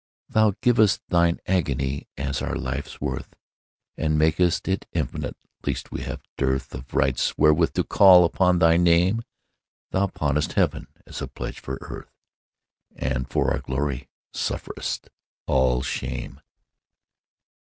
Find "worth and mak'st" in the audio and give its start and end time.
2.99-4.67